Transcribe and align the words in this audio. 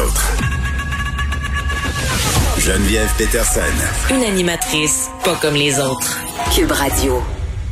autres. 0.00 0.32
Geneviève 2.58 3.10
Peterson. 3.18 3.60
Une 4.14 4.22
animatrice 4.22 5.10
pas 5.24 5.36
comme 5.36 5.54
les 5.54 5.78
autres. 5.78 6.18
Cube 6.54 6.70
Radio. 6.70 7.20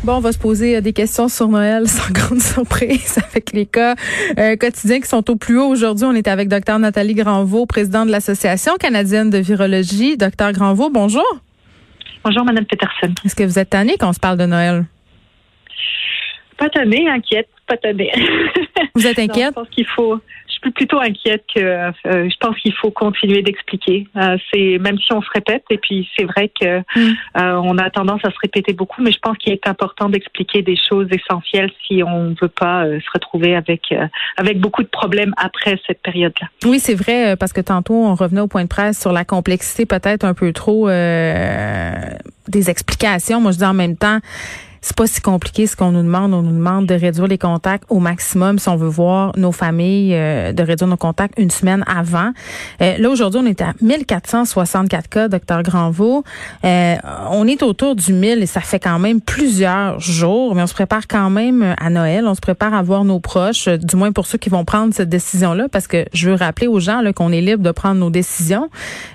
Bon, 0.04 0.16
on 0.16 0.20
va 0.20 0.32
se 0.32 0.38
poser 0.38 0.76
euh, 0.76 0.80
des 0.80 0.92
questions 0.92 1.28
sur 1.28 1.48
Noël 1.48 1.88
sans 1.88 2.12
grande 2.12 2.40
surprise 2.40 3.18
avec 3.30 3.52
les 3.52 3.64
cas 3.66 3.94
euh, 4.38 4.56
quotidiens 4.56 5.00
qui 5.00 5.08
sont 5.08 5.30
au 5.30 5.36
plus 5.36 5.58
haut. 5.58 5.68
Aujourd'hui, 5.68 6.04
on 6.04 6.12
est 6.12 6.28
avec 6.28 6.48
Dr 6.48 6.78
Nathalie 6.78 7.14
Granvaux, 7.14 7.66
présidente 7.66 8.08
de 8.08 8.12
l'Association 8.12 8.76
canadienne 8.76 9.30
de 9.30 9.38
virologie. 9.38 10.16
Docteur 10.16 10.52
Granvaux, 10.52 10.90
bonjour. 10.90 11.26
Bonjour, 12.24 12.44
Madame 12.44 12.66
Peterson. 12.66 13.14
Est-ce 13.24 13.34
que 13.34 13.44
vous 13.44 13.58
êtes 13.58 13.70
tannée 13.70 13.96
quand 13.98 14.10
on 14.10 14.12
se 14.12 14.20
parle 14.20 14.36
de 14.36 14.46
Noël? 14.46 14.84
Pas 16.58 16.68
tannée, 16.68 17.08
inquiète, 17.08 17.48
pas. 17.68 17.76
Vous 18.94 19.06
êtes 19.06 19.18
inquiète? 19.18 19.50
je 19.50 19.60
pense 19.60 19.68
qu'il 19.70 19.86
faut, 19.86 20.20
suis 20.62 20.70
plutôt 20.72 20.98
inquiète 20.98 21.44
que 21.54 21.60
euh, 21.60 21.92
je 22.04 22.36
pense 22.40 22.56
qu'il 22.58 22.72
faut 22.74 22.90
continuer 22.90 23.42
d'expliquer. 23.42 24.06
Euh, 24.16 24.36
c'est 24.52 24.78
même 24.78 24.98
si 24.98 25.12
on 25.12 25.22
se 25.22 25.28
répète 25.32 25.64
et 25.70 25.78
puis 25.78 26.08
c'est 26.16 26.24
vrai 26.24 26.50
que 26.60 26.78
mm. 26.78 27.14
euh, 27.38 27.60
on 27.62 27.78
a 27.78 27.90
tendance 27.90 28.20
à 28.24 28.30
se 28.30 28.36
répéter 28.42 28.72
beaucoup, 28.72 29.02
mais 29.02 29.12
je 29.12 29.18
pense 29.20 29.36
qu'il 29.38 29.52
est 29.52 29.66
important 29.66 30.08
d'expliquer 30.08 30.62
des 30.62 30.76
choses 30.76 31.08
essentielles 31.10 31.70
si 31.86 32.02
on 32.02 32.24
ne 32.24 32.34
veut 32.40 32.48
pas 32.48 32.84
se 32.84 33.10
retrouver 33.12 33.54
avec 33.54 33.94
avec 34.36 34.60
beaucoup 34.60 34.82
de 34.82 34.88
problèmes 34.88 35.34
après 35.36 35.78
cette 35.86 36.02
période-là. 36.02 36.48
Oui, 36.64 36.78
c'est 36.80 36.94
vrai 36.94 37.36
parce 37.36 37.52
que 37.52 37.60
tantôt 37.60 37.94
on 37.94 38.14
revenait 38.14 38.40
au 38.40 38.48
point 38.48 38.64
de 38.64 38.68
presse 38.68 39.00
sur 39.00 39.12
la 39.12 39.24
complexité 39.24 39.86
peut-être 39.86 40.24
un 40.24 40.34
peu 40.34 40.52
trop 40.52 40.88
des 40.88 42.70
explications. 42.70 43.40
Moi, 43.40 43.52
je 43.52 43.58
dis 43.58 43.64
en 43.64 43.74
même 43.74 43.96
temps 43.96 44.18
c'est 44.80 44.96
pas 44.96 45.06
si 45.06 45.20
compliqué 45.20 45.66
ce 45.66 45.76
qu'on 45.76 45.92
nous 45.92 46.02
demande. 46.02 46.34
On 46.34 46.42
nous 46.42 46.52
demande 46.52 46.86
de 46.86 46.94
réduire 46.94 47.26
les 47.26 47.38
contacts 47.38 47.84
au 47.88 47.98
maximum 47.98 48.58
si 48.58 48.68
on 48.68 48.76
veut 48.76 48.88
voir 48.88 49.32
nos 49.36 49.52
familles, 49.52 50.14
euh, 50.14 50.52
de 50.52 50.62
réduire 50.62 50.88
nos 50.88 50.96
contacts 50.96 51.34
une 51.38 51.50
semaine 51.50 51.84
avant. 51.86 52.32
Euh, 52.80 52.96
là, 52.98 53.10
aujourd'hui, 53.10 53.40
on 53.42 53.46
est 53.46 53.60
à 53.60 53.72
1464 53.80 55.08
cas, 55.08 55.28
docteur 55.28 55.62
Granvaux. 55.62 56.24
Euh, 56.64 56.96
on 57.30 57.46
est 57.46 57.62
autour 57.62 57.96
du 57.96 58.12
1000 58.12 58.42
et 58.42 58.46
ça 58.46 58.60
fait 58.60 58.80
quand 58.80 58.98
même 58.98 59.20
plusieurs 59.20 60.00
jours, 60.00 60.54
mais 60.54 60.62
on 60.62 60.66
se 60.66 60.74
prépare 60.74 61.06
quand 61.08 61.30
même 61.30 61.74
à 61.78 61.90
Noël. 61.90 62.26
On 62.26 62.34
se 62.34 62.40
prépare 62.40 62.74
à 62.74 62.82
voir 62.82 63.04
nos 63.04 63.20
proches, 63.20 63.68
du 63.68 63.96
moins 63.96 64.12
pour 64.12 64.26
ceux 64.26 64.38
qui 64.38 64.50
vont 64.50 64.64
prendre 64.64 64.94
cette 64.94 65.08
décision-là, 65.08 65.68
parce 65.70 65.86
que 65.86 66.04
je 66.12 66.30
veux 66.30 66.36
rappeler 66.36 66.66
aux 66.66 66.80
gens 66.80 67.02
qu'on 67.14 67.32
est 67.32 67.40
libre 67.40 67.62
de 67.62 67.70
prendre 67.70 68.00
nos 68.00 68.10
décisions. 68.10 68.68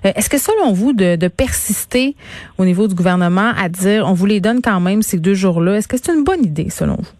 Est-ce 0.03 0.30
que 0.30 0.38
selon 0.38 0.73
vous, 0.73 0.94
de, 0.94 1.16
de 1.16 1.27
persister 1.27 2.16
au 2.58 2.66
niveau 2.66 2.88
du 2.88 2.95
gouvernement 2.95 3.52
à 3.58 3.70
dire, 3.70 4.05
on 4.08 4.14
vous 4.14 4.25
les 4.25 4.39
donne 4.39 4.61
quand 4.61 4.80
même 4.80 5.02
ces 5.02 5.17
deux 5.17 5.33
jours 5.33 5.52
est-ce 5.75 5.87
que 5.87 5.97
c'est 5.97 6.13
une 6.13 6.23
bonne 6.23 6.45
idée 6.45 6.69
selon 6.69 6.95
vous? 6.95 7.13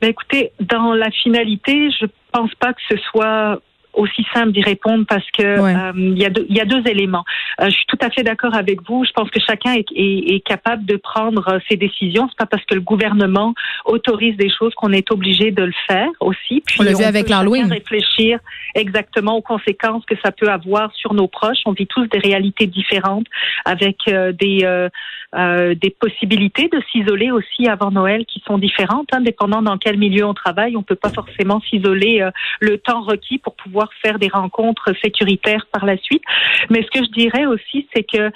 Ben 0.00 0.10
écoutez, 0.10 0.52
dans 0.60 0.92
la 0.92 1.10
finalité, 1.10 1.90
je 1.90 2.06
pense 2.32 2.54
pas 2.56 2.72
que 2.72 2.80
ce 2.90 2.96
soit 3.10 3.60
aussi 3.94 4.26
simple 4.34 4.52
d'y 4.52 4.62
répondre 4.62 5.04
parce 5.08 5.28
que 5.30 5.42
euh, 5.42 5.92
il 5.94 6.18
y, 6.18 6.24
a 6.24 6.30
deux, 6.30 6.46
y 6.48 6.60
a 6.60 6.64
deux 6.64 6.82
éléments. 6.86 7.24
Euh, 7.60 7.66
je 7.66 7.70
suis 7.70 7.86
tout 7.86 7.98
à 8.00 8.10
fait 8.10 8.22
d'accord 8.22 8.54
avec 8.54 8.80
vous. 8.88 9.04
Je 9.04 9.12
pense 9.12 9.30
que 9.30 9.40
chacun 9.40 9.72
est, 9.72 9.86
est, 9.94 10.34
est 10.34 10.40
capable 10.40 10.84
de 10.84 10.96
prendre 10.96 11.48
euh, 11.48 11.58
ses 11.68 11.76
décisions. 11.76 12.28
C'est 12.28 12.38
pas 12.38 12.46
parce 12.46 12.64
que 12.64 12.74
le 12.74 12.80
gouvernement 12.80 13.54
autorise 13.84 14.36
des 14.36 14.50
choses 14.50 14.74
qu'on 14.74 14.92
est 14.92 15.10
obligé 15.10 15.50
de 15.50 15.64
le 15.64 15.72
faire 15.86 16.10
aussi. 16.20 16.62
Puis 16.66 16.78
on 16.80 16.82
l'a 16.84 16.94
vu 16.94 17.04
avec 17.04 17.28
l'Halloween. 17.28 17.70
Réfléchir 17.70 18.38
exactement 18.74 19.36
aux 19.36 19.42
conséquences 19.42 20.04
que 20.06 20.14
ça 20.24 20.32
peut 20.32 20.48
avoir 20.48 20.92
sur 20.94 21.14
nos 21.14 21.28
proches. 21.28 21.58
On 21.66 21.72
vit 21.72 21.86
tous 21.86 22.06
des 22.06 22.18
réalités 22.18 22.66
différentes 22.66 23.26
avec 23.64 23.96
des 24.06 24.88
des 25.34 25.90
possibilités 25.90 26.68
de 26.68 26.80
s'isoler 26.92 27.32
aussi 27.32 27.66
avant 27.66 27.90
Noël 27.90 28.24
qui 28.24 28.40
sont 28.46 28.56
différentes, 28.56 29.08
hein, 29.12 29.20
dépendant 29.20 29.62
dans 29.62 29.78
quel 29.78 29.98
milieu 29.98 30.24
on 30.24 30.34
travaille. 30.34 30.76
On 30.76 30.84
peut 30.84 30.94
pas 30.94 31.10
forcément 31.10 31.60
s'isoler 31.60 32.28
le 32.60 32.78
temps 32.78 33.02
requis 33.02 33.38
pour 33.38 33.56
pouvoir 33.56 33.83
faire 34.02 34.18
des 34.18 34.28
rencontres 34.28 34.92
sécuritaires 35.02 35.66
par 35.72 35.84
la 35.84 35.96
suite. 35.98 36.22
Mais 36.70 36.82
ce 36.82 36.98
que 36.98 37.04
je 37.04 37.10
dirais 37.10 37.46
aussi, 37.46 37.88
c'est 37.94 38.04
que 38.04 38.30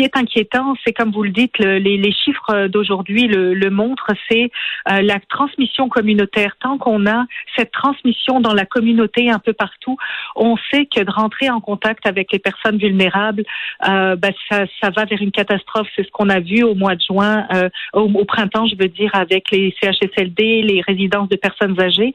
qui 0.00 0.06
est 0.06 0.16
inquiétant, 0.16 0.74
c'est 0.82 0.94
comme 0.94 1.10
vous 1.10 1.22
le 1.22 1.30
dites, 1.30 1.58
les, 1.58 2.12
chiffres 2.12 2.68
d'aujourd'hui 2.68 3.26
le, 3.28 3.70
montrent, 3.70 4.12
c'est 4.30 4.50
euh, 4.88 5.02
la 5.02 5.18
transmission 5.28 5.88
communautaire. 5.88 6.56
Tant 6.60 6.78
qu'on 6.78 7.06
a 7.06 7.26
cette 7.56 7.70
transmission 7.70 8.40
dans 8.40 8.54
la 8.54 8.64
communauté 8.64 9.30
un 9.30 9.38
peu 9.38 9.52
partout, 9.52 9.98
on 10.36 10.56
sait 10.70 10.86
que 10.86 11.02
de 11.02 11.10
rentrer 11.10 11.50
en 11.50 11.60
contact 11.60 12.06
avec 12.06 12.32
les 12.32 12.38
personnes 12.38 12.78
vulnérables, 12.78 13.44
euh, 13.88 14.16
ben, 14.16 14.32
ça, 14.48 14.64
ça, 14.80 14.90
va 14.90 15.04
vers 15.04 15.20
une 15.20 15.32
catastrophe. 15.32 15.88
C'est 15.94 16.04
ce 16.04 16.10
qu'on 16.10 16.30
a 16.30 16.40
vu 16.40 16.62
au 16.62 16.74
mois 16.74 16.94
de 16.94 17.02
juin, 17.02 17.46
euh, 17.54 17.68
au, 17.92 18.24
printemps, 18.24 18.66
je 18.66 18.76
veux 18.76 18.88
dire, 18.88 19.10
avec 19.12 19.50
les 19.50 19.74
CHSLD, 19.82 20.62
les 20.62 20.82
résidences 20.86 21.28
de 21.28 21.36
personnes 21.36 21.78
âgées. 21.78 22.14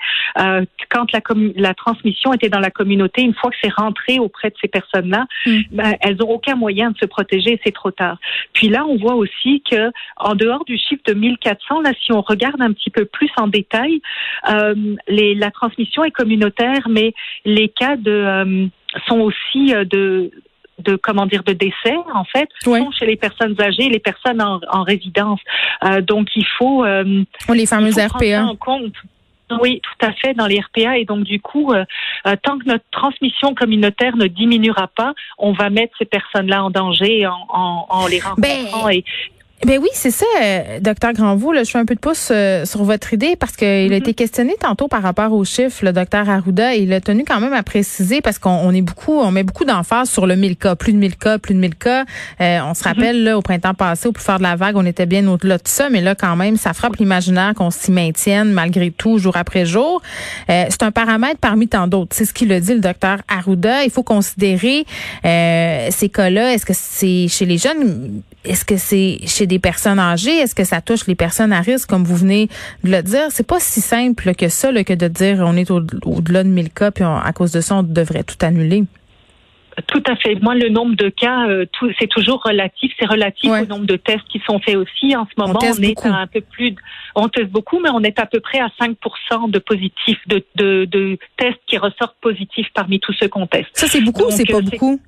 quand 0.90 1.12
la, 1.14 1.20
la 1.56 1.74
transmission 1.76 2.34
était 2.34 2.50
dans 2.50 2.60
la 2.60 2.72
communauté, 2.72 3.22
une 3.22 3.36
fois 3.36 3.52
que 3.52 3.58
c'est 3.64 3.74
rentré 3.74 4.18
auprès 4.18 4.50
de 4.50 4.56
ces 4.60 4.68
personnes-là, 4.68 5.26
mm. 5.46 5.62
ben, 5.72 5.94
elles 6.02 6.18
n'ont 6.18 6.32
aucun 6.32 6.56
moyen 6.56 6.90
de 6.90 6.98
se 6.98 7.06
protéger 7.06 7.60
c'est 7.64 7.75
trop 7.76 7.92
tard. 7.92 8.18
Puis 8.54 8.70
là, 8.70 8.86
on 8.88 8.98
voit 8.98 9.16
aussi 9.16 9.62
que 9.70 9.92
en 10.18 10.34
dehors 10.34 10.66
du 10.66 10.78
chiffre 10.78 11.04
de 11.06 11.14
1400, 11.14 11.82
là, 11.82 11.92
si 12.04 12.12
on 12.12 12.22
regarde 12.22 12.62
un 12.62 12.74
petit 12.74 12.90
peu 12.90 13.06
plus 13.06 13.30
en 13.38 13.48
détail, 13.48 14.02
euh, 14.50 14.74
les, 15.08 15.36
la 15.36 15.52
transmission 15.52 16.04
est 16.04 16.12
communautaire, 16.12 16.88
mais 16.90 17.14
les 17.46 17.70
cas 17.70 17.96
de 17.96 18.12
euh, 18.12 18.68
sont 19.08 19.20
aussi 19.20 19.74
euh, 19.74 19.86
de 19.86 20.32
de 20.80 20.96
comment 20.96 21.26
dire 21.26 21.44
de 21.44 21.54
décès 21.54 21.96
en 22.14 22.26
fait 22.26 22.50
sont 22.62 22.92
chez 22.92 23.06
les 23.06 23.16
personnes 23.16 23.56
âgées, 23.62 23.90
les 23.90 24.00
personnes 24.00 24.42
en, 24.42 24.60
en 24.70 24.84
résidence. 24.84 25.40
Euh, 25.84 26.02
donc 26.02 26.28
il 26.36 26.46
faut 26.58 26.84
euh, 26.84 27.24
les 27.54 27.66
fameuses 27.66 27.98
RPA 27.98 28.46
en 28.46 28.56
compte. 28.56 28.94
Oui, 29.62 29.82
tout 29.82 30.06
à 30.06 30.12
fait, 30.14 30.34
dans 30.34 30.48
les 30.48 30.60
RPA. 30.60 30.98
Et 30.98 31.06
donc, 31.06 31.24
du 31.24 31.40
coup, 31.40 31.72
euh, 31.72 31.86
euh, 32.28 32.36
tant 32.42 32.58
que 32.58 32.66
notre 32.66 32.86
transmission 32.92 33.54
communautaire 33.54 34.18
ne 34.18 34.28
diminuera 34.28 34.88
pas, 34.88 35.14
on 35.38 35.54
va 35.54 35.70
mettre 35.70 35.96
ces 35.98 36.06
personnes-là 36.06 36.64
en 36.64 36.70
danger 36.72 37.28
en, 37.28 37.46
en, 37.50 37.86
en 37.90 38.08
les 38.08 38.22
ben, 38.38 38.66
rencontrant. 38.66 38.90
et, 38.90 39.04
ben 39.64 39.80
oui, 39.82 39.88
c'est 39.94 40.12
ça, 40.12 40.26
euh, 40.44 40.80
docteur 40.82 41.14
Granvaux. 41.14 41.54
Là, 41.54 41.64
je 41.64 41.72
fais 41.72 41.78
un 41.78 41.86
peu 41.86 41.96
de 41.96 42.00
pouce 42.00 42.28
euh, 42.30 42.66
sur 42.66 42.84
votre 42.84 43.14
idée 43.14 43.36
parce 43.38 43.56
qu'il 43.56 43.68
a 43.68 43.86
mhm. 43.88 43.94
été 43.94 44.14
questionné 44.14 44.54
tantôt 44.60 44.88
par 44.90 45.02
rapport 45.02 45.32
aux 45.32 45.46
chiffres, 45.46 45.84
le 45.84 45.94
docteur 45.94 46.30
Arruda, 46.30 46.76
et 46.76 46.80
il 46.80 46.94
a 46.94 47.00
tenu 47.00 47.24
quand 47.26 47.40
même 47.40 47.54
à 47.54 47.64
préciser 47.64 48.22
parce 48.22 48.38
qu'on 48.38 48.72
est 48.72 48.82
beaucoup, 48.82 49.18
on 49.18 49.32
met 49.32 49.44
beaucoup 49.44 49.64
d'emphase 49.64 50.10
sur 50.10 50.28
le 50.28 50.36
1000 50.36 50.58
cas, 50.58 50.76
plus 50.76 50.92
de 50.92 50.98
1000 50.98 51.16
cas, 51.16 51.40
plus 51.40 51.54
de 51.54 51.60
1000 51.60 51.76
cas. 51.76 52.04
Euh, 52.42 52.60
on 52.66 52.74
se 52.74 52.82
mhm. 52.82 52.94
rappelle 52.94 53.24
là 53.24 53.38
au 53.38 53.42
printemps 53.42 53.74
passé, 53.74 54.10
au 54.10 54.12
plus 54.12 54.24
fort 54.24 54.38
de 54.38 54.44
la 54.44 54.58
vague, 54.58 54.76
on 54.76 54.86
était 54.86 55.06
bien 55.06 55.26
au-delà 55.26 55.58
de 55.58 55.68
ça, 55.68 55.90
mais 55.90 56.02
là 56.02 56.16
quand 56.16 56.36
même, 56.36 56.58
ça 56.58 56.74
frappe 56.74 56.98
l'imaginaire 56.98 57.54
qu'on 57.56 57.72
s'y 57.72 57.92
maintienne 57.92 58.52
malgré 58.52 58.92
tout, 58.92 59.18
jour 59.20 59.38
après 59.38 59.66
jour. 59.66 60.02
c'est 60.48 60.84
un 60.84 60.92
paramètre 60.92 61.40
parmi 61.40 61.70
tant 61.70 61.88
d'autres. 61.88 62.14
C'est 62.16 62.26
ce 62.26 62.34
qu'il 62.34 62.52
a 62.52 62.60
dit 62.60 62.74
le 62.74 62.82
docteur 62.82 63.20
Arruda. 63.30 63.84
Il 63.84 63.90
faut 63.90 64.04
considérer 64.04 64.86
ces 65.24 66.10
cas-là. 66.14 66.54
Est-ce 66.54 66.66
que 66.66 66.74
c'est 66.76 67.28
chez 67.30 67.46
les 67.46 67.58
jeunes? 67.58 68.22
Est-ce 68.46 68.66
que 68.66 68.78
c'est 68.78 69.20
chez 69.28 69.48
des 69.48 69.60
personnes 69.60 70.00
âgées? 70.00 70.38
Est-ce 70.38 70.56
que 70.56 70.64
ça 70.64 70.82
touche 70.82 71.08
les 71.08 71.16
personnes 71.16 71.54
à 71.54 71.62
risque, 71.62 71.90
comme 71.90 72.04
vous 72.04 72.16
venez 72.16 72.48
de 72.84 72.92
le 72.92 73.02
dire? 73.02 73.28
C'est 73.30 73.48
pas 73.48 73.60
si 73.60 73.82
simple 73.82 74.34
que 74.36 74.48
ça, 74.50 74.72
que 74.84 74.94
de 74.94 75.08
dire 75.08 75.38
on 75.42 75.56
est 75.56 75.72
au-delà 75.72 76.44
de 76.44 76.50
1000 76.50 76.72
cas, 76.72 76.92
puis 76.92 77.04
à 77.04 77.32
cause 77.34 77.52
de 77.52 77.62
ça, 77.62 77.78
on 77.78 77.84
devrait 77.84 78.24
tout 78.24 78.38
annuler. 78.42 78.86
Tout 79.88 80.04
à 80.08 80.16
fait. 80.16 80.36
Moi, 80.36 80.56
le 80.56 80.70
nombre 80.70 80.96
de 80.96 81.10
cas, 81.10 81.48
euh, 81.50 81.66
c'est 82.00 82.08
toujours 82.08 82.42
relatif. 82.44 82.94
C'est 82.98 83.08
relatif 83.08 83.52
au 83.52 83.66
nombre 83.66 83.86
de 83.86 83.98
tests 83.98 84.26
qui 84.30 84.42
sont 84.46 84.60
faits 84.60 84.78
aussi. 84.78 85.16
En 85.16 85.26
ce 85.26 85.32
moment, 85.38 85.60
on, 85.62 85.82
est 85.82 86.06
à 86.06 86.16
un 86.16 86.28
peu 86.28 86.40
plus, 86.40 86.76
on 87.14 87.28
teste 87.28 87.50
beaucoup, 87.50 87.80
mais 87.80 87.90
on 87.92 88.02
est 88.02 88.18
à 88.18 88.26
peu 88.26 88.40
près 88.40 88.60
à 88.60 88.70
5% 88.80 89.52
de 89.52 89.60
positifs, 89.60 90.20
de, 90.28 90.46
de, 90.56 90.86
de, 90.86 91.18
tests 91.38 91.60
qui 91.68 91.78
ressortent 91.78 92.16
positifs 92.22 92.68
parmi 92.74 93.02
tous 93.02 93.14
ceux 93.14 93.28
qu'on 93.28 93.48
teste. 93.48 93.70
Ça, 93.74 93.88
c'est 93.88 94.02
beaucoup 94.02 94.24
ou 94.24 94.32
c'est 94.32 94.46
pas 94.46 94.62
beaucoup? 94.62 95.00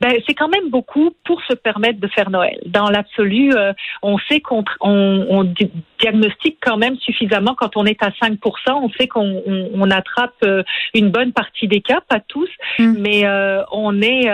Ben, 0.00 0.14
c'est 0.26 0.34
quand 0.34 0.48
même 0.48 0.70
beaucoup 0.70 1.10
pour 1.24 1.42
se 1.44 1.54
permettre 1.54 2.00
de 2.00 2.08
faire 2.08 2.30
Noël. 2.30 2.58
Dans 2.66 2.88
l'absolu, 2.90 3.52
euh, 3.54 3.72
on 4.02 4.18
sait 4.18 4.40
qu'on 4.40 4.64
on, 4.80 5.26
on, 5.28 5.54
diagnostique 5.98 6.58
quand 6.60 6.76
même 6.76 6.96
suffisamment 6.98 7.54
quand 7.54 7.76
on 7.76 7.86
est 7.86 8.02
à 8.02 8.10
5% 8.10 8.38
On 8.68 8.90
sait 8.90 9.06
qu'on 9.08 9.42
on, 9.46 9.90
attrape 9.90 10.34
euh, 10.44 10.62
une 10.94 11.10
bonne 11.10 11.32
partie 11.32 11.68
des 11.68 11.80
cas, 11.80 12.00
pas 12.08 12.20
tous, 12.20 12.50
hmm. 12.78 12.94
mais 12.98 13.26
euh, 13.26 13.62
on 13.72 14.02
est, 14.02 14.28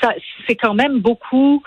ça, 0.00 0.14
c'est 0.46 0.56
quand 0.56 0.74
même 0.74 0.98
beaucoup 0.98 1.62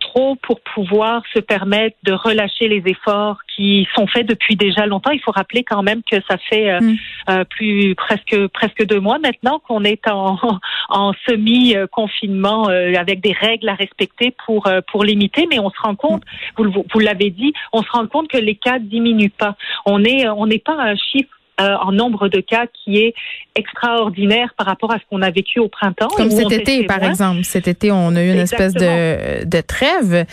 trop 0.00 0.36
pour 0.36 0.60
pouvoir 0.60 1.22
se 1.34 1.40
permettre 1.40 1.96
de 2.02 2.12
relâcher 2.12 2.68
les 2.68 2.82
efforts 2.86 3.38
qui 3.54 3.86
sont 3.94 4.06
faits 4.06 4.26
depuis 4.26 4.56
déjà 4.56 4.86
longtemps. 4.86 5.10
Il 5.10 5.20
faut 5.20 5.30
rappeler 5.30 5.62
quand 5.62 5.82
même 5.82 6.02
que 6.02 6.16
ça 6.28 6.36
fait 6.38 6.70
euh, 6.70 6.80
mm. 6.80 6.96
euh, 7.30 7.44
plus 7.44 7.94
presque 7.94 8.48
presque 8.48 8.84
deux 8.86 9.00
mois 9.00 9.18
maintenant 9.18 9.60
qu'on 9.60 9.84
est 9.84 10.08
en, 10.08 10.38
en 10.88 11.12
semi 11.28 11.74
confinement 11.92 12.68
euh, 12.68 12.94
avec 12.94 13.20
des 13.20 13.32
règles 13.32 13.68
à 13.68 13.74
respecter 13.74 14.34
pour 14.46 14.68
pour 14.90 15.04
limiter. 15.04 15.46
Mais 15.50 15.58
on 15.58 15.70
se 15.70 15.80
rend 15.82 15.94
compte, 15.94 16.22
vous, 16.56 16.84
vous 16.92 17.00
l'avez 17.00 17.30
dit, 17.30 17.52
on 17.72 17.82
se 17.82 17.90
rend 17.90 18.06
compte 18.06 18.28
que 18.28 18.38
les 18.38 18.56
cas 18.56 18.78
diminuent 18.78 19.30
pas. 19.30 19.56
On 19.86 20.04
est 20.04 20.28
on 20.28 20.46
n'est 20.46 20.58
pas 20.58 20.74
à 20.74 20.90
un 20.90 20.96
chiffre 20.96 21.39
en 21.60 21.92
nombre 21.92 22.28
de 22.28 22.40
cas 22.40 22.66
qui 22.72 22.98
est 22.98 23.14
extraordinaire 23.54 24.54
par 24.56 24.66
rapport 24.66 24.92
à 24.92 24.98
ce 24.98 25.02
qu'on 25.10 25.22
a 25.22 25.30
vécu 25.30 25.58
au 25.58 25.68
printemps. 25.68 26.08
Comme 26.16 26.30
cet 26.30 26.52
été, 26.52 26.84
par 26.84 27.02
exemple. 27.02 27.44
Cet 27.44 27.68
été, 27.68 27.90
on 27.90 28.14
a 28.16 28.22
eu 28.22 28.30
une 28.30 28.38
espèce 28.38 28.74
de, 28.74 29.44
de 29.44 29.60
trêve. 29.60 30.26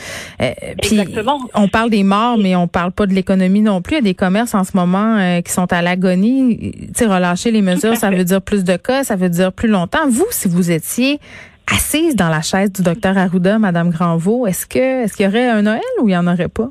puis 0.82 1.00
on 1.54 1.68
parle 1.68 1.90
des 1.90 2.04
morts, 2.04 2.38
mais 2.38 2.56
on 2.56 2.68
parle 2.68 2.92
pas 2.92 3.06
de 3.06 3.14
l'économie 3.14 3.62
non 3.62 3.82
plus. 3.82 3.96
Il 3.96 3.98
y 3.98 4.00
a 4.00 4.04
des 4.04 4.16
commerces 4.16 4.56
en 4.56 4.64
ce 4.64 4.76
moment 4.76 5.42
qui 5.42 5.52
sont 5.52 5.72
à 5.72 5.82
l'agonie. 5.82 6.74
Relâcher 7.00 7.52
les 7.52 7.62
mesures, 7.62 7.96
ça 7.96 8.10
veut 8.10 8.24
dire 8.24 8.42
plus 8.42 8.64
de 8.64 8.76
cas, 8.76 9.04
ça 9.04 9.16
veut 9.16 9.30
dire 9.30 9.52
plus 9.52 9.70
longtemps. 9.70 10.08
Vous, 10.10 10.28
si 10.30 10.48
vous 10.48 10.72
étiez 10.72 11.20
assise 11.72 12.16
dans 12.16 12.30
la 12.30 12.42
chaise 12.42 12.72
du 12.72 12.82
docteur 12.82 13.18
Arruda, 13.18 13.60
Madame 13.60 13.90
Granvaux, 13.90 14.48
est-ce 14.48 14.66
que 14.66 15.04
est-ce 15.04 15.18
qu'il 15.18 15.26
y 15.26 15.30
aurait 15.30 15.50
un 15.50 15.62
Noël 15.62 15.82
ou 16.02 16.10
il 16.10 16.14
y 16.14 16.18
en 16.18 16.28
aurait 16.28 16.48
pas? 16.48 16.70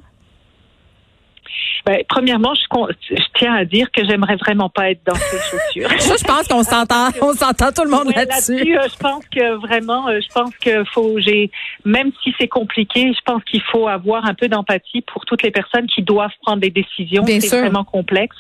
Ben, 1.85 1.99
premièrement, 2.09 2.53
je, 2.55 3.15
je, 3.15 3.23
tiens 3.39 3.55
à 3.55 3.65
dire 3.65 3.91
que 3.91 4.05
j'aimerais 4.05 4.37
vraiment 4.37 4.69
pas 4.69 4.91
être 4.91 5.01
dans 5.07 5.15
ces 5.15 5.39
chaussures. 5.39 5.89
je 6.19 6.25
pense 6.25 6.49
qu'on 6.49 6.63
s'entend, 6.63 7.09
on 7.21 7.33
s'entend 7.33 7.73
tout 7.73 7.85
le 7.85 7.91
monde 7.91 8.15
là-dessus. 8.15 8.77
Euh, 8.77 8.89
je 8.91 8.97
pense 8.97 9.25
que 9.29 9.55
vraiment, 9.57 10.09
euh, 10.09 10.21
je 10.21 10.29
pense 10.33 10.55
que 10.57 10.85
faut, 10.85 11.19
j'ai, 11.21 11.51
même 11.85 12.13
si 12.23 12.35
c'est 12.39 12.49
compliqué, 12.49 13.13
je 13.13 13.21
pense 13.25 13.43
qu'il 13.45 13.63
faut 13.63 13.89
avoir 13.89 14.27
un 14.27 14.35
peu 14.35 14.49
d'empathie 14.49 15.03
pour 15.03 15.25
toutes 15.25 15.43
les 15.43 15.51
personnes 15.51 15.87
qui 15.87 16.03
doivent 16.03 16.31
prendre 16.43 16.61
des 16.61 16.71
décisions. 16.71 17.25
C'est 17.27 17.61
vraiment 17.61 17.85
complexe. 17.85 18.37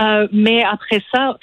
Euh, 0.00 0.28
mais 0.32 0.64
après 0.64 1.02
ça, 1.14 1.38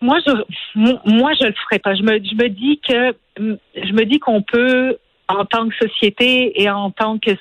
moi, 0.00 0.18
je, 0.26 0.32
moi, 0.74 1.32
je 1.40 1.46
le 1.46 1.54
ferai 1.64 1.78
pas. 1.80 1.94
Je 1.94 2.02
me, 2.02 2.18
je 2.22 2.34
me 2.34 2.48
dis 2.48 2.80
que, 2.86 3.16
je 3.38 3.92
me 3.92 4.04
dis 4.04 4.18
qu'on 4.20 4.42
peut, 4.42 4.96
en 5.28 5.44
tant 5.44 5.68
que 5.68 5.74
société 5.76 6.62
et 6.62 6.70
en 6.70 6.90
tant 6.90 7.18
que 7.18 7.32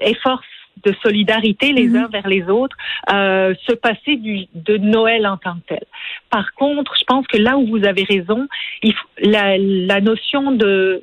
effort 0.00 0.42
de 0.84 0.94
solidarité 1.02 1.72
les 1.72 1.88
mhm. 1.88 1.96
uns 1.96 2.08
vers 2.08 2.28
les 2.28 2.44
autres, 2.44 2.76
euh, 3.12 3.54
se 3.66 3.74
passer 3.74 4.16
du, 4.16 4.46
de 4.54 4.76
Noël 4.76 5.26
en 5.26 5.36
tant 5.36 5.54
que 5.54 5.74
tel. 5.74 5.84
Par 6.30 6.54
contre, 6.54 6.94
je 6.98 7.04
pense 7.04 7.26
que 7.26 7.38
là 7.38 7.56
où 7.56 7.66
vous 7.66 7.84
avez 7.86 8.04
raison, 8.04 8.46
il, 8.82 8.94
la, 9.18 9.56
la 9.58 10.00
notion 10.00 10.52
de 10.52 11.02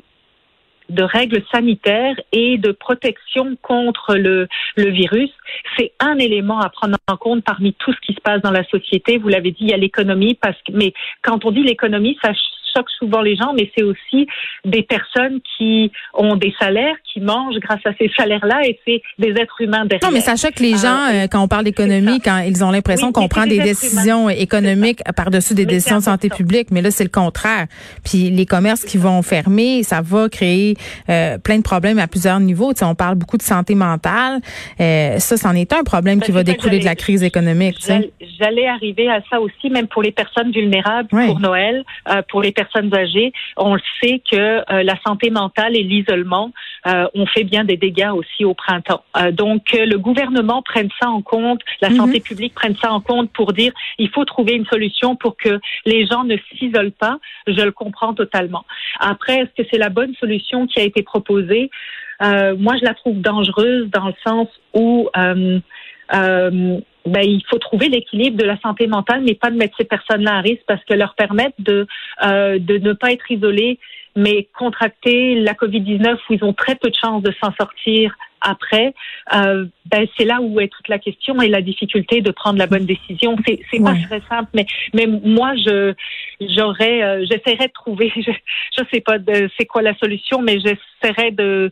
de 0.90 1.04
règles 1.04 1.42
sanitaires 1.52 2.16
et 2.32 2.58
de 2.58 2.72
protection 2.72 3.56
contre 3.62 4.16
le, 4.16 4.48
le 4.76 4.90
virus, 4.90 5.30
c'est 5.78 5.94
un 6.00 6.18
élément 6.18 6.60
à 6.60 6.70
prendre 6.70 6.98
en 7.08 7.18
compte 7.18 7.44
parmi 7.44 7.74
tout 7.74 7.94
ce 7.94 8.00
qui 8.02 8.14
se 8.14 8.22
passe 8.22 8.42
dans 8.42 8.52
la 8.52 8.64
société. 8.66 9.18
Vous 9.18 9.30
l'avez 9.30 9.52
dit, 9.52 9.62
il 9.62 9.70
y 9.70 9.74
a 9.74 9.78
l'économie, 9.78 10.36
parce 10.36 10.58
que, 10.64 10.72
mais 10.74 10.94
quand 11.22 11.46
on 11.46 11.52
dit 11.52 11.64
l'économie, 11.64 12.18
ça 12.22 12.34
choque 12.76 12.90
souvent 12.98 13.22
les 13.22 13.36
gens, 13.36 13.54
mais 13.54 13.72
c'est 13.76 13.84
aussi 13.84 14.28
des 14.66 14.84
personnes 14.84 15.40
qui 15.58 15.92
ont 16.14 16.36
des 16.36 16.54
salaires, 16.60 16.96
qui 17.12 17.20
mangent 17.20 17.58
grâce 17.60 17.86
à 17.86 17.92
ces 18.00 18.12
salaires-là, 18.18 18.62
et 18.66 18.80
c'est 18.86 19.02
des 19.20 19.32
êtres 19.32 19.62
humains 19.62 19.86
derrière. 19.86 20.10
Non, 20.10 20.14
mais 20.14 20.22
ça 20.22 20.36
choque 20.36 20.60
les 20.60 20.78
gens 20.78 21.08
euh, 21.12 21.28
quand 21.30 21.42
on 21.42 21.48
parle 21.48 21.66
d'économie, 21.66 22.20
quand 22.20 22.40
ils 22.40 22.64
ont 22.64 22.72
l'impression 22.72 23.12
qu'on 23.12 23.28
prend 23.28 23.46
des, 23.46 23.60
décisions 23.60 24.30
économiques 24.30 25.00
par-dessus 25.16 25.54
des 25.54 25.66
décisions 25.66 25.98
de 25.98 26.04
santé 26.04 26.30
publique, 26.30 26.70
mais 26.72 26.82
là 26.82 26.92
c'est 26.92 27.04
le 27.04 27.10
contraire. 27.10 27.68
Puis 28.04 28.30
les 28.30 28.46
commerces 28.46 28.84
qui 28.84 28.98
vont 28.98 29.22
fermer, 29.22 29.84
ça 29.84 30.02
va 30.02 30.28
créer 30.28 30.76
euh, 31.10 31.38
plein 31.38 31.58
de 31.58 31.64
problèmes 31.64 32.00
à 32.00 32.08
plusieurs 32.08 32.40
niveaux. 32.40 32.74
Tu 32.74 32.84
on 32.84 32.96
parle 32.96 33.16
beaucoup 33.16 33.38
de 33.38 33.44
santé 33.44 33.76
mentale. 33.76 34.42
Euh, 34.82 35.18
ça, 35.20 35.38
c'en 35.38 35.54
est 35.56 35.72
un 35.72 35.84
problème 35.84 36.20
qui 36.20 36.32
va 36.32 36.44
découler 36.44 36.80
de 36.80 36.86
la 36.86 36.96
crise 36.96 37.24
économique. 37.24 37.78
J'allais 38.40 38.68
arriver 38.68 39.10
à 39.10 39.22
ça 39.30 39.40
aussi, 39.40 39.70
même 39.70 39.88
pour 39.88 40.02
les 40.02 40.12
personnes 40.12 40.52
vulnérables, 40.52 41.08
pour 41.08 41.40
Noël, 41.40 41.84
pour 42.30 42.42
les 42.42 42.52
personnes 42.52 42.63
personnes 42.64 42.94
âgées, 42.96 43.32
on 43.58 43.76
le 43.76 43.82
sait 44.02 44.22
que 44.32 44.38
euh, 44.38 44.84
la 44.84 44.96
santé 45.06 45.30
mentale 45.30 45.76
et 45.76 45.84
l'isolement 45.84 46.52
euh, 46.88 47.08
ont 47.14 47.26
fait 47.26 47.44
bien 47.44 47.64
des 47.64 47.78
dégâts 47.78 48.12
aussi 48.14 48.46
au 48.46 48.54
printemps. 48.54 49.04
Euh, 49.18 49.32
donc, 49.32 49.62
le 49.74 49.98
gouvernement 49.98 50.62
prenne 50.62 50.90
ça 51.02 51.10
en 51.10 51.22
compte, 51.22 51.62
la 51.82 51.90
mhm. 51.90 51.98
santé 51.98 52.20
publique 52.20 52.54
prenne 52.54 52.76
ça 52.82 52.92
en 52.92 53.02
compte 53.02 53.32
pour 53.32 53.54
dire 53.54 53.72
il 53.98 54.10
faut 54.10 54.26
trouver 54.26 54.54
une 54.54 54.66
solution 54.66 55.16
pour 55.16 55.38
que 55.38 55.60
les 55.86 56.06
gens 56.06 56.24
ne 56.24 56.38
s'isolent 56.50 56.92
pas. 56.92 57.18
Je 57.48 57.62
le 57.62 57.72
comprends 57.72 58.14
totalement. 58.14 58.66
Après, 59.00 59.40
est-ce 59.40 59.62
que 59.62 59.68
c'est 59.72 59.78
la 59.78 59.90
bonne 59.90 60.14
solution 60.16 60.68
qui 60.68 60.80
a 60.80 60.84
été 60.84 61.04
proposée? 61.04 61.70
Moi, 62.22 62.78
je 62.80 62.86
la 62.86 62.94
trouve 62.94 63.20
dangereuse 63.20 63.90
dans 63.90 64.08
le 64.08 64.14
sens 64.24 64.48
où 64.74 65.10
euh, 66.14 66.80
ben, 67.06 67.24
il 67.24 67.44
faut 67.50 67.60
trouver 67.60 67.90
l'équilibre 67.90 68.38
de 68.38 68.46
la 68.46 68.58
santé 68.60 68.88
mentale, 68.88 69.24
mais 69.26 69.36
pas 69.36 69.52
de 69.52 69.58
mettre 69.58 69.76
ces 69.78 69.84
personnes-là 69.84 70.38
à 70.38 70.42
risque 70.42 70.64
parce 70.68 70.84
que 70.86 70.94
leur 70.94 71.16
permettre 71.16 71.56
de, 71.60 71.86
euh, 72.24 72.60
de 72.60 72.78
ne 72.78 72.94
pas 72.94 73.12
être 73.12 73.30
isolées, 73.30 73.80
mais 74.16 74.48
contracter 74.58 75.36
la 75.36 75.54
COVID-19 75.54 76.18
où 76.30 76.34
ils 76.34 76.44
ont 76.44 76.54
très 76.54 76.76
peu 76.76 76.90
de 76.90 76.96
chances 76.96 77.24
de 77.24 77.34
s'en 77.42 77.52
sortir 77.60 78.16
après, 78.42 78.94
euh, 79.34 79.66
ben, 79.86 80.06
c'est 80.18 80.26
là 80.26 80.40
où 80.42 80.60
est 80.60 80.68
toute 80.68 80.88
la 80.90 81.00
question 81.00 81.42
et 81.42 81.48
la 81.48 81.62
difficulté 81.62 82.22
de 82.22 82.32
prendre 82.32 82.60
la 82.60 82.68
bonne 82.68 82.86
décision. 82.86 83.36
C'est, 83.48 83.60
c'est 83.72 83.82
pas 83.82 83.96
très 83.96 84.22
simple, 84.30 84.50
mais, 84.54 84.66
mais 84.94 85.08
moi, 85.08 85.56
je, 85.56 85.94
j'aurais, 86.42 87.04
euh, 87.04 87.26
j'essaierais 87.30 87.68
de 87.68 87.74
trouver, 87.74 88.12
je, 88.16 88.32
je 88.78 88.84
sais 88.94 89.02
pas 89.02 89.18
de, 89.18 89.50
c'est 89.58 89.66
quoi 89.66 89.82
la 89.82 89.96
solution, 89.96 90.42
mais 90.42 90.60
j'essaierais 90.60 91.32
de, 91.32 91.72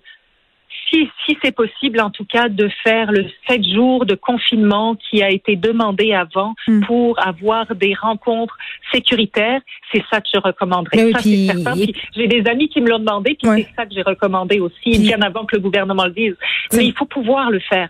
si, 0.89 1.09
si 1.25 1.37
c'est 1.43 1.55
possible, 1.55 2.01
en 2.01 2.09
tout 2.09 2.25
cas, 2.25 2.49
de 2.49 2.69
faire 2.83 3.11
le 3.11 3.25
sept 3.47 3.63
jours 3.63 4.05
de 4.05 4.15
confinement 4.15 4.95
qui 4.95 5.23
a 5.23 5.29
été 5.29 5.55
demandé 5.55 6.13
avant 6.13 6.53
hmm. 6.67 6.85
pour 6.85 7.19
avoir 7.25 7.73
des 7.75 7.93
rencontres 7.93 8.57
sécuritaires, 8.91 9.61
c'est 9.91 10.03
ça 10.11 10.21
que 10.21 10.27
je 10.33 10.39
recommanderais. 10.39 11.11
ça, 11.11 11.19
c'est 11.19 11.47
certain. 11.47 11.75
J'ai 12.15 12.27
des 12.27 12.49
amis 12.49 12.69
qui 12.69 12.81
me 12.81 12.89
l'ont 12.89 12.99
demandé, 12.99 13.37
puis 13.41 13.49
c'est 13.55 13.75
ça 13.75 13.85
que 13.85 13.93
j'ai 13.93 14.01
recommandé 14.01 14.59
aussi, 14.59 14.99
bien 14.99 15.21
avant 15.21 15.45
que 15.45 15.55
le 15.55 15.61
gouvernement 15.61 16.05
le 16.05 16.11
dise. 16.11 16.35
Mais 16.73 16.85
il 16.85 16.93
faut 16.93 17.05
pouvoir 17.05 17.51
le 17.51 17.59
faire 17.59 17.89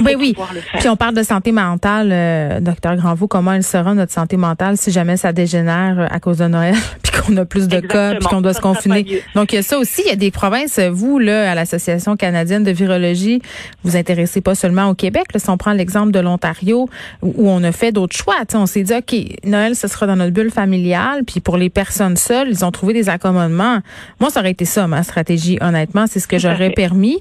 oui, 0.00 0.14
oui. 0.18 0.34
Puis 0.78 0.88
on 0.88 0.96
parle 0.96 1.14
de 1.14 1.22
santé 1.22 1.52
mentale, 1.52 2.08
euh, 2.12 2.60
docteur 2.60 2.96
Granvaux. 2.96 3.28
Comment 3.28 3.52
elle 3.52 3.62
sera 3.62 3.92
notre 3.92 4.12
santé 4.12 4.38
mentale 4.38 4.78
si 4.78 4.90
jamais 4.90 5.18
ça 5.18 5.34
dégénère 5.34 6.00
euh, 6.00 6.06
à 6.10 6.18
cause 6.18 6.38
de 6.38 6.46
Noël, 6.46 6.74
puis 7.02 7.12
qu'on 7.12 7.36
a 7.36 7.44
plus 7.44 7.68
de 7.68 7.78
cas, 7.80 8.14
puis 8.14 8.26
qu'on 8.26 8.40
doit 8.40 8.54
se 8.54 8.60
confiner? 8.60 9.22
Donc 9.34 9.52
il 9.52 9.56
y 9.56 9.58
a 9.58 9.62
ça 9.62 9.78
aussi. 9.78 10.00
Il 10.06 10.08
y 10.08 10.12
a 10.12 10.16
des 10.16 10.30
provinces. 10.30 10.78
Vous 10.78 11.18
là, 11.18 11.50
à 11.50 11.54
l'association 11.54 12.16
canadienne 12.16 12.64
de 12.64 12.70
virologie, 12.70 13.42
vous 13.84 13.94
intéressez 13.94 14.40
pas 14.40 14.54
seulement 14.54 14.88
au 14.88 14.94
Québec. 14.94 15.24
Là, 15.34 15.40
si 15.40 15.50
on 15.50 15.58
prend 15.58 15.72
l'exemple 15.72 16.10
de 16.10 16.20
l'Ontario, 16.20 16.88
où, 17.20 17.50
on 17.50 17.62
a 17.62 17.72
fait 17.72 17.92
d'autres 17.92 18.16
choix. 18.16 18.36
on 18.54 18.64
s'est 18.64 18.84
dit 18.84 18.94
ok, 18.94 19.14
Noël, 19.44 19.76
ce 19.76 19.88
sera 19.88 20.06
dans 20.06 20.16
notre 20.16 20.32
bulle 20.32 20.50
familiale. 20.50 21.24
Puis 21.24 21.40
pour 21.40 21.58
les 21.58 21.68
personnes 21.68 22.16
seules, 22.16 22.48
ils 22.48 22.64
ont 22.64 22.70
trouvé 22.70 22.94
des 22.94 23.10
accommodements. 23.10 23.80
Moi, 24.20 24.30
ça 24.30 24.40
aurait 24.40 24.52
été 24.52 24.64
ça 24.64 24.86
ma 24.86 25.02
stratégie. 25.02 25.58
Honnêtement, 25.60 26.06
c'est 26.06 26.20
ce 26.20 26.28
que 26.28 26.38
j'aurais 26.38 26.70
permis. 26.70 27.18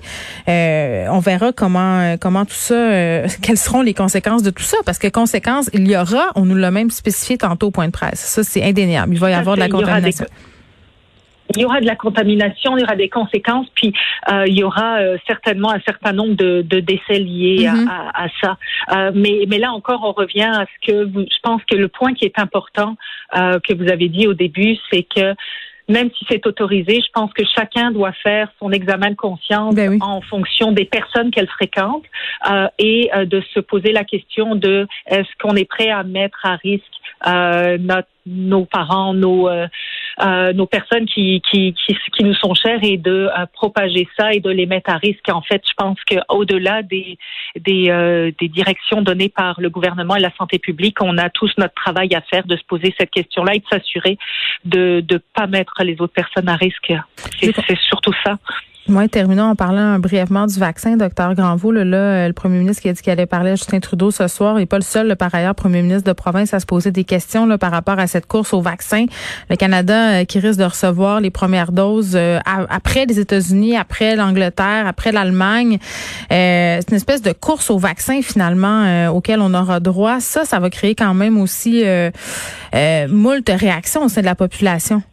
Euh, 0.47 1.07
on 1.09 1.19
verra 1.19 1.51
comment 1.51 2.15
comment 2.17 2.45
tout 2.45 2.60
ça, 2.61 2.75
euh, 2.75 3.27
quelles 3.41 3.57
seront 3.57 3.81
les 3.81 3.93
conséquences 3.93 4.43
de 4.43 4.51
tout 4.51 4.63
ça? 4.63 4.77
Parce 4.85 4.99
que 4.99 5.07
conséquences, 5.07 5.69
il 5.73 5.89
y 5.89 5.95
aura, 5.95 6.31
on 6.35 6.45
nous 6.45 6.55
l'a 6.55 6.71
même 6.71 6.89
spécifié 6.89 7.37
tantôt 7.37 7.67
au 7.67 7.71
point 7.71 7.87
de 7.87 7.91
presse. 7.91 8.19
Ça, 8.19 8.43
c'est 8.43 8.63
indéniable. 8.63 9.13
Il 9.13 9.19
va 9.19 9.31
y 9.31 9.33
avoir 9.33 9.55
de 9.55 9.61
la 9.61 9.69
contamination. 9.69 10.25
Il 11.57 11.63
y 11.63 11.65
aura 11.65 11.81
de 11.81 11.85
la 11.85 11.97
contamination, 11.97 12.77
il 12.77 12.81
y 12.81 12.83
aura 12.85 12.95
des 12.95 13.09
conséquences, 13.09 13.67
puis 13.75 13.93
euh, 14.31 14.45
il 14.47 14.57
y 14.57 14.63
aura 14.63 14.99
euh, 14.99 15.17
certainement 15.27 15.69
un 15.71 15.81
certain 15.81 16.13
nombre 16.13 16.35
de, 16.35 16.61
décès 16.61 17.19
liés 17.19 17.67
à, 17.67 17.73
mm-hmm. 17.73 18.29
ça. 18.41 18.57
mais, 19.13 19.43
mais 19.49 19.57
là 19.57 19.73
encore, 19.73 19.99
on 20.05 20.13
revient 20.13 20.43
à 20.43 20.65
ce 20.65 20.87
que 20.87 21.11
je 21.13 21.39
pense 21.43 21.61
que 21.69 21.75
le 21.75 21.89
point 21.89 22.13
qui 22.13 22.23
est 22.23 22.39
important 22.39 22.95
que 23.33 23.73
vous 23.73 23.91
avez 23.91 24.07
dit 24.07 24.27
au 24.27 24.33
début, 24.33 24.77
c'est 24.89 25.03
que 25.03 25.35
même 25.91 26.09
si 26.17 26.25
c'est 26.29 26.45
autorisé, 26.47 27.01
je 27.05 27.11
pense 27.13 27.31
que 27.33 27.43
chacun 27.55 27.91
doit 27.91 28.13
faire 28.13 28.51
son 28.59 28.71
examen 28.71 29.11
de 29.11 29.15
conscience 29.15 29.75
ben 29.75 29.97
en 30.01 30.21
fonction 30.21 30.71
des 30.71 30.85
personnes 30.85 31.31
qu'elle 31.31 31.47
fréquente 31.47 32.03
euh, 32.49 32.67
et 32.79 33.09
euh, 33.13 33.25
de 33.25 33.41
se 33.53 33.59
poser 33.59 33.91
la 33.91 34.03
question 34.03 34.55
de 34.55 34.87
est-ce 35.07 35.29
qu'on 35.41 35.55
est 35.55 35.65
prêt 35.65 35.89
à 35.89 36.03
mettre 36.03 36.39
à 36.45 36.55
risque 36.55 36.85
euh, 37.27 37.77
notre, 37.79 38.07
nos 38.25 38.65
parents, 38.65 39.13
nos, 39.13 39.49
euh, 39.49 39.67
euh, 40.19 40.53
nos 40.53 40.65
personnes 40.65 41.05
qui, 41.05 41.41
qui, 41.49 41.73
qui, 41.73 41.95
qui, 42.15 42.23
nous 42.23 42.33
sont 42.33 42.53
chères 42.53 42.83
et 42.83 42.97
de 42.97 43.29
propager 43.53 44.07
ça 44.17 44.33
et 44.33 44.39
de 44.39 44.49
les 44.49 44.65
mettre 44.65 44.89
à 44.89 44.97
risque. 44.97 45.29
En 45.29 45.41
fait, 45.41 45.61
je 45.67 45.73
pense 45.77 45.97
qu'au-delà 46.03 46.81
des, 46.83 47.17
des, 47.59 48.33
des 48.39 48.47
directions 48.47 49.01
données 49.01 49.29
par 49.29 49.59
le 49.59 49.69
gouvernement 49.69 50.15
et 50.15 50.19
la 50.19 50.33
santé 50.37 50.59
publique, 50.59 51.01
on 51.01 51.17
a 51.17 51.29
tous 51.29 51.51
notre 51.57 51.73
travail 51.73 52.13
à 52.15 52.21
faire 52.21 52.45
de 52.45 52.55
se 52.55 52.63
poser 52.63 52.93
cette 52.97 53.11
question-là 53.11 53.55
et 53.55 53.59
de 53.59 53.65
s'assurer 53.71 54.17
de 54.65 55.03
ne 55.09 55.17
pas 55.17 55.47
mettre 55.47 55.73
les 55.83 55.99
autres 56.01 56.13
personnes 56.13 56.49
à 56.49 56.55
risque. 56.55 56.93
C'est 57.39 57.77
surtout 57.79 58.13
ça. 58.23 58.37
Moi, 58.87 59.07
terminons 59.07 59.43
en 59.43 59.55
parlant 59.55 59.99
brièvement 59.99 60.47
du 60.47 60.57
vaccin, 60.57 60.97
docteur 60.97 61.35
Granvaux. 61.35 61.71
Là, 61.71 61.85
là, 61.85 62.27
le 62.27 62.33
premier 62.33 62.57
ministre 62.57 62.81
qui 62.81 62.89
a 62.89 62.93
dit 62.93 63.01
qu'il 63.01 63.11
allait 63.11 63.27
parler 63.27 63.51
à 63.51 63.55
Justin 63.55 63.79
Trudeau 63.79 64.09
ce 64.09 64.27
soir 64.27 64.55
n'est 64.55 64.65
pas 64.65 64.77
le 64.77 64.83
seul, 64.83 65.15
par 65.15 65.33
ailleurs, 65.35 65.53
premier 65.53 65.83
ministre 65.83 66.03
de 66.03 66.13
province 66.13 66.53
à 66.55 66.59
se 66.59 66.65
poser 66.65 66.89
des 66.89 67.03
questions 67.03 67.45
là, 67.45 67.59
par 67.59 67.69
rapport 67.69 67.99
à 67.99 68.07
cette 68.07 68.25
course 68.25 68.53
au 68.53 68.61
vaccin. 68.61 69.05
Le 69.51 69.55
Canada 69.55 70.21
euh, 70.21 70.25
qui 70.25 70.39
risque 70.39 70.59
de 70.59 70.65
recevoir 70.65 71.21
les 71.21 71.29
premières 71.29 71.71
doses 71.71 72.15
euh, 72.15 72.39
après 72.45 73.05
les 73.05 73.19
États-Unis, 73.19 73.77
après 73.77 74.15
l'Angleterre, 74.15 74.87
après 74.87 75.11
l'Allemagne. 75.11 75.77
Euh, 76.31 76.79
c'est 76.79 76.89
une 76.89 76.97
espèce 76.97 77.21
de 77.21 77.33
course 77.33 77.69
au 77.69 77.77
vaccin 77.77 78.21
finalement 78.23 79.09
auquel 79.09 79.41
on 79.41 79.53
aura 79.53 79.79
droit. 79.79 80.19
Ça, 80.19 80.43
ça 80.43 80.59
va 80.59 80.71
créer 80.71 80.95
quand 80.95 81.13
même 81.13 81.39
aussi 81.39 81.83
moult 83.09 83.49
réactions 83.49 84.05
au 84.05 84.09
sein 84.09 84.21
de 84.21 84.25
la 84.25 84.35
population. 84.35 85.03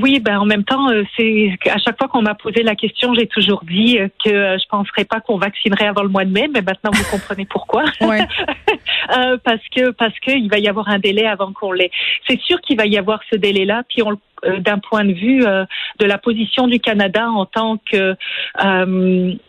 Oui, 0.00 0.20
ben 0.20 0.38
en 0.38 0.44
même 0.44 0.62
temps, 0.62 0.90
euh, 0.90 1.02
c'est 1.16 1.50
à 1.68 1.78
chaque 1.78 1.98
fois 1.98 2.06
qu'on 2.06 2.22
m'a 2.22 2.34
posé 2.34 2.62
la 2.62 2.76
question, 2.76 3.14
j'ai 3.14 3.26
toujours 3.26 3.64
dit 3.64 3.98
euh, 3.98 4.08
que 4.24 4.30
je 4.30 4.68
penserais 4.68 5.04
pas 5.04 5.20
qu'on 5.20 5.38
vaccinerait 5.38 5.86
avant 5.86 6.02
le 6.02 6.08
mois 6.08 6.24
de 6.24 6.30
mai, 6.30 6.48
mais 6.52 6.62
maintenant 6.62 6.90
vous 6.92 7.04
comprenez 7.10 7.46
pourquoi. 7.46 7.82
Ouais. 8.00 8.20
euh, 9.16 9.38
parce 9.42 9.62
que 9.74 9.90
parce 9.90 10.16
que 10.20 10.30
il 10.30 10.48
va 10.48 10.58
y 10.58 10.68
avoir 10.68 10.88
un 10.88 11.00
délai 11.00 11.26
avant 11.26 11.52
qu'on 11.52 11.72
l'ait. 11.72 11.90
C'est 12.28 12.40
sûr 12.40 12.60
qu'il 12.60 12.76
va 12.76 12.86
y 12.86 12.96
avoir 12.96 13.20
ce 13.28 13.36
délai-là, 13.36 13.82
puis 13.88 14.02
on 14.04 14.16
d'un 14.58 14.78
point 14.78 15.04
de 15.04 15.12
vue 15.12 15.40
de 15.40 16.06
la 16.06 16.18
position 16.18 16.66
du 16.66 16.80
Canada 16.80 17.28
en 17.28 17.46
tant 17.46 17.78
que 17.90 18.16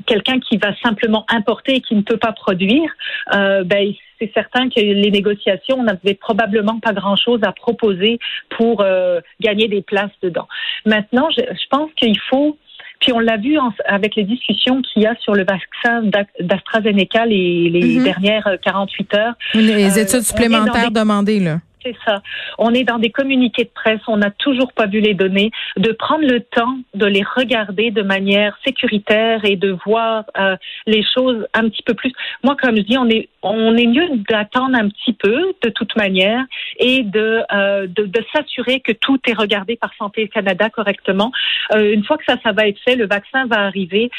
quelqu'un 0.06 0.40
qui 0.40 0.58
va 0.58 0.76
simplement 0.84 1.26
importer 1.30 1.76
et 1.76 1.82
qui 1.82 1.96
ne 1.96 2.02
peut 2.02 2.18
pas 2.18 2.32
produire, 2.32 2.92
ben 3.32 3.94
c'est 4.20 4.32
certain 4.34 4.70
que 4.70 4.80
les 4.80 5.12
négociations, 5.12 5.78
on 5.80 5.84
n'avait 5.84 6.14
probablement 6.14 6.80
pas 6.80 6.94
grand-chose 6.94 7.40
à 7.44 7.52
proposer 7.52 8.20
pour 8.58 8.82
euh, 8.82 9.22
gagner 9.40 9.68
des 9.68 9.82
places 9.82 10.12
dedans. 10.22 10.48
Maintenant, 10.86 11.30
je, 11.36 11.44
pense 11.70 11.90
qu'il 11.96 12.20
faut 12.30 12.58
puis 13.00 13.14
on 13.14 13.20
l'a 13.20 13.38
vu 13.38 13.58
avec 13.86 14.16
les 14.18 14.26
discussions 14.26 14.82
qu'il 14.82 15.04
y 15.04 15.06
a 15.06 15.16
sur 15.22 15.34
le 15.34 15.46
vaccin 15.46 16.04
d'AstraZeneca 16.42 17.26
les, 17.26 17.70
les 17.70 17.80
mm-hmm. 17.80 18.04
dernières 18.04 18.58
48 18.62 19.14
heures. 19.14 19.34
Les 19.54 19.98
euh, 19.98 20.02
études 20.02 20.22
supplémentaires 20.22 20.92
demandées, 20.92 21.40
là. 21.40 21.60
C'est 21.86 21.96
ça. 22.06 22.22
On 22.58 22.74
est 22.74 22.84
dans 22.84 23.00
des 23.00 23.10
communiqués 23.10 23.64
de 23.64 23.70
presse, 23.70 24.02
on 24.08 24.18
n'a 24.18 24.32
toujours 24.32 24.74
pas 24.74 24.86
vu 24.86 25.00
les 25.00 25.14
données, 25.14 25.50
de 25.78 25.94
prendre 25.94 26.26
le 26.26 26.42
temps 26.42 26.78
de 26.94 27.06
les 27.06 27.24
regarder 27.24 27.90
de 27.90 28.02
manière 28.02 28.58
sécuritaire 28.66 29.46
et 29.46 29.56
de 29.56 29.78
voir 29.86 30.26
euh, 30.38 30.58
les 30.88 31.04
choses 31.04 31.48
un 31.54 31.70
petit 31.70 31.84
peu 31.84 31.94
plus. 31.94 32.12
Moi, 32.44 32.58
comme 32.62 32.76
je 32.76 32.82
dis, 32.82 32.98
on 32.98 33.08
est 33.10 33.30
on 33.42 33.78
est 33.78 33.88
mieux 33.88 34.10
d'attendre 34.30 34.76
un 34.76 34.90
petit 34.90 35.14
peu 35.14 35.54
de 35.64 35.70
toute 35.70 35.96
manière 35.96 36.44
et 36.78 37.04
de 37.04 37.44
euh, 37.54 37.88
de, 37.88 38.12
s'assurer 38.36 38.82
que 38.82 38.92
tout 38.92 39.18
est 39.26 39.34
regardé 39.34 39.78
par 39.78 39.92
Santé 39.98 40.28
Canada 40.28 40.70
correctement. 40.70 41.32
Euh, 41.74 41.94
une 41.94 42.04
fois 42.04 42.18
que 42.18 42.26
ça 42.28 42.36
ça 42.44 42.52
va 42.52 42.68
être 42.68 42.80
fait, 42.84 42.96
le 42.96 43.08
vaccin 43.08 43.46
va 43.46 43.62
arriver. 43.62 44.12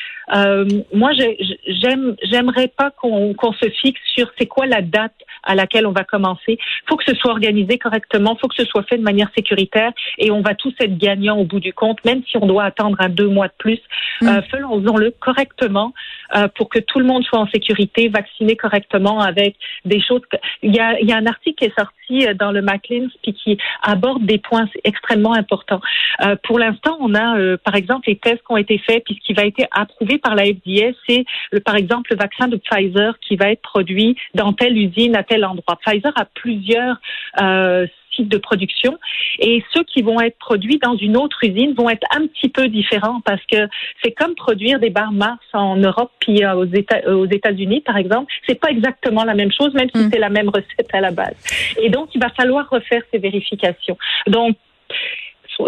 Moi, 0.95 1.11
j'aime 1.67 2.17
j'aimerais 2.23 2.69
pas 2.69 2.91
qu'on 2.91 3.35
qu'on 3.35 3.53
se 3.53 3.69
fixe 3.69 4.01
sur 4.15 4.31
c'est 4.39 4.47
quoi 4.47 4.65
la 4.65 4.81
date 4.81 5.13
à 5.43 5.55
laquelle 5.55 5.87
on 5.87 5.93
va 5.93 6.05
commencer. 6.05 6.59
Faut 6.89 6.97
que 6.97 7.05
ce 7.07 7.15
soit 7.17 7.33
organisé 7.33 7.50
correctement, 7.79 8.37
faut 8.41 8.49
que 8.49 8.55
ce 8.57 8.65
soit 8.65 8.83
fait 8.85 8.99
de 8.99 9.03
manière 9.03 9.31
sécuritaire 9.37 9.93
et 10.19 10.31
on 10.31 10.41
va 10.41 10.55
tous 10.55 10.75
être 10.81 10.97
gagnants 10.99 11.39
au 11.39 11.45
bout 11.45 11.61
du 11.61 11.73
compte, 11.73 12.05
même 12.05 12.23
si 12.29 12.37
on 12.37 12.47
doit 12.47 12.65
attendre 12.65 12.97
un 13.01 13.09
deux 13.09 13.29
mois 13.29 13.49
de 13.49 13.53
plus. 13.59 13.81
Mm. 14.21 14.29
Euh, 14.29 14.43
faisons-le 14.51 15.13
correctement 15.19 15.93
euh, 16.37 16.49
pour 16.55 16.69
que 16.69 16.79
tout 16.79 16.99
le 16.99 17.05
monde 17.05 17.25
soit 17.25 17.39
en 17.39 17.49
sécurité, 17.49 18.09
vacciné 18.09 18.57
correctement 18.57 19.21
avec 19.21 19.57
des 19.85 20.01
choses. 20.01 20.21
Il 20.63 20.75
y 20.75 20.79
a, 20.79 20.99
il 21.01 21.09
y 21.09 21.13
a 21.13 21.17
un 21.17 21.27
article 21.27 21.57
qui 21.57 21.65
est 21.65 21.79
sorti 21.79 22.27
euh, 22.27 22.35
dans 22.35 22.53
le 22.53 22.63
Maclean 22.63 23.09
puis 23.23 23.35
qui 23.35 23.59
aborde 23.83 24.25
des 24.25 24.39
points 24.39 24.69
extrêmement 24.85 25.35
importants. 25.35 25.81
Euh, 26.25 26.37
pour 26.45 26.59
l'instant, 26.59 26.97
on 27.01 27.15
a 27.15 27.57
par 27.65 27.75
exemple 27.75 28.09
les 28.09 28.17
tests 28.17 28.43
qui 28.47 28.53
ont 28.53 28.57
été 28.57 28.79
faits 28.79 29.03
puis 29.05 29.19
ce 29.21 29.27
qui 29.27 29.33
va 29.33 29.47
être 29.47 29.61
approuvé 29.73 30.19
par 30.19 30.35
la 30.35 30.45
FDA, 30.45 30.93
c'est 31.09 31.25
par 31.65 31.77
exemple 31.77 32.13
le 32.13 32.17
vaccin 32.17 32.49
de 32.49 32.57
Pfizer 32.57 33.19
qui 33.21 33.37
va 33.37 33.51
être 33.51 33.63
produit 33.63 34.17
dans 34.35 34.53
telle 34.53 34.77
usine 34.77 35.17
à 35.17 35.23
tel 35.23 35.45
endroit. 35.45 35.79
Pfizer 35.85 36.13
a 36.17 36.25
plusieurs 36.25 37.01
euh, 37.41 37.87
sites 38.15 38.29
de 38.29 38.39
production 38.39 38.99
et 39.39 39.63
ceux 39.73 39.85
qui 39.85 40.03
vont 40.03 40.21
être 40.21 40.37
produits 40.39 40.79
dans 40.79 40.97
une 40.97 41.17
autre 41.17 41.39
usine 41.45 41.75
vont 41.75 41.89
être 41.89 42.07
un 42.15 42.27
petit 42.27 42.49
peu 42.49 42.69
différents 42.69 43.21
parce 43.21 43.43
que 43.51 43.69
c'est 44.03 44.13
comme 44.13 44.35
produire 44.35 44.81
des 44.81 44.91
barres 44.91 45.13
Mars 45.13 45.45
en 45.53 45.77
Europe 45.77 46.11
puis 46.19 46.45
euh, 46.45 46.55
aux 46.55 46.65
États 46.65 47.09
aux 47.09 47.27
États-Unis 47.27 47.81
par 47.83 47.97
exemple, 47.97 48.33
c'est 48.49 48.59
pas 48.59 48.71
exactement 48.71 49.25
la 49.25 49.35
même 49.35 49.53
chose 49.53 49.73
même 49.75 49.89
si 49.95 50.03
mm. 50.03 50.11
c'est 50.13 50.19
la 50.19 50.31
même 50.31 50.49
recette 50.49 50.93
à 50.93 51.01
la 51.01 51.13
base. 51.13 51.37
Et 51.81 51.89
donc 51.89 52.09
il 52.15 52.21
va 52.21 52.31
falloir 52.31 52.69
refaire 52.69 53.03
ces 53.13 53.19
vérifications. 53.19 53.97
Donc 54.27 54.57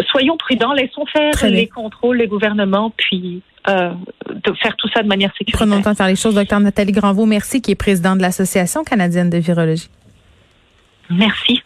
soyons 0.09 0.37
prudents, 0.37 0.73
laissons 0.73 1.05
faire 1.05 1.31
les 1.49 1.67
contrôles, 1.67 2.17
les 2.17 2.27
gouvernements, 2.27 2.91
puis 2.95 3.41
euh, 3.69 3.91
de 4.29 4.53
faire 4.61 4.75
tout 4.75 4.89
ça 4.89 5.01
de 5.01 5.07
manière 5.07 5.31
sécuritaire. 5.31 5.59
Prenons 5.59 5.77
le 5.77 5.83
temps 5.83 5.91
de 5.91 5.95
faire 5.95 6.07
les 6.07 6.15
choses. 6.15 6.35
Docteur 6.35 6.59
Nathalie 6.59 6.91
Granvaux, 6.91 7.25
merci, 7.25 7.61
qui 7.61 7.71
est 7.71 7.75
présidente 7.75 8.17
de 8.17 8.21
l'Association 8.21 8.83
canadienne 8.83 9.29
de 9.29 9.37
virologie. 9.37 9.89
Merci. 11.17 11.63